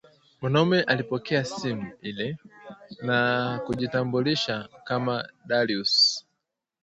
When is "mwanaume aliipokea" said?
0.41-1.43